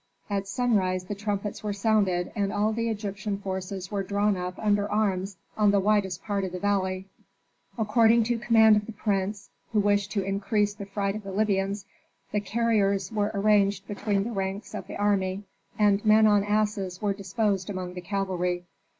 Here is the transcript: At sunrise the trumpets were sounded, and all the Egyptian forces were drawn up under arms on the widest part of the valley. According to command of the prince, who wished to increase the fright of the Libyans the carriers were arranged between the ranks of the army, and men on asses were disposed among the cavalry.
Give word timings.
At 0.31 0.47
sunrise 0.47 1.03
the 1.03 1.13
trumpets 1.13 1.61
were 1.63 1.73
sounded, 1.73 2.31
and 2.35 2.51
all 2.51 2.73
the 2.73 2.89
Egyptian 2.89 3.37
forces 3.37 3.91
were 3.91 4.01
drawn 4.01 4.35
up 4.35 4.57
under 4.57 4.91
arms 4.91 5.37
on 5.55 5.69
the 5.69 5.79
widest 5.79 6.23
part 6.23 6.43
of 6.43 6.51
the 6.53 6.59
valley. 6.59 7.05
According 7.77 8.23
to 8.23 8.39
command 8.39 8.75
of 8.77 8.87
the 8.87 8.93
prince, 8.93 9.51
who 9.71 9.79
wished 9.79 10.09
to 10.13 10.23
increase 10.23 10.73
the 10.73 10.87
fright 10.87 11.15
of 11.15 11.21
the 11.21 11.31
Libyans 11.31 11.85
the 12.31 12.41
carriers 12.41 13.11
were 13.11 13.29
arranged 13.35 13.87
between 13.87 14.23
the 14.23 14.31
ranks 14.31 14.73
of 14.73 14.87
the 14.87 14.97
army, 14.97 15.43
and 15.77 16.03
men 16.03 16.25
on 16.25 16.43
asses 16.43 16.99
were 16.99 17.13
disposed 17.13 17.69
among 17.69 17.93
the 17.93 18.01
cavalry. 18.01 18.65